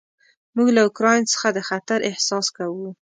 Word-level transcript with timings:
موږ 0.55 0.67
له 0.75 0.81
اوکراین 0.87 1.23
څخه 1.33 1.47
د 1.53 1.59
خطر 1.69 1.99
احساس 2.09 2.45
کوو. 2.57 2.89